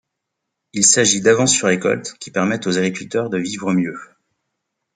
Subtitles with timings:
[0.73, 3.99] Il s'agit d'avances sur récoltes qui permettent aux agriculteurs de vivre mieux.